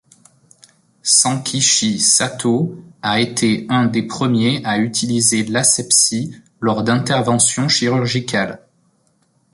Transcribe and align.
Sankichi 1.03 1.99
Satō 1.99 2.75
a 3.03 3.19
été 3.19 3.67
un 3.69 3.85
des 3.85 4.01
premiers 4.01 4.65
à 4.65 4.79
utiliser 4.79 5.43
l'asepsie 5.45 6.35
lors 6.59 6.81
d’interventions 6.83 7.69
chirurgicales. 7.69 8.63